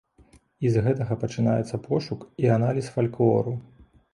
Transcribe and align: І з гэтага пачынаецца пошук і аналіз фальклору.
І 0.67 0.71
з 0.75 0.81
гэтага 0.87 1.17
пачынаецца 1.25 1.81
пошук 1.89 2.27
і 2.45 2.51
аналіз 2.57 2.85
фальклору. 2.97 3.53